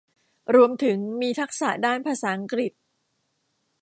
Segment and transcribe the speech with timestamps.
[0.55, 2.73] รวมถึงมีทักษะด้านภาษาอังกฤษ